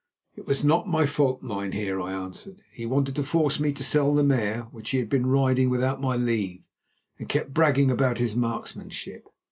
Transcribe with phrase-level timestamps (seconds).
[0.35, 2.63] "It was not my fault, mynheer," I answered.
[2.71, 6.01] "He wanted to force me to sell the mare, which he had been riding without
[6.01, 6.67] my leave,
[7.19, 9.27] and kept bragging about his marksmanship.